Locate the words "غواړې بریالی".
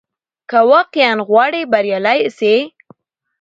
1.27-2.21